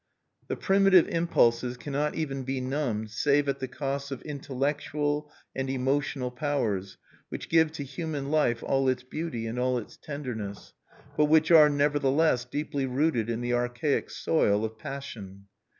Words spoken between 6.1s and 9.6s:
powers which give to human life all its beauty and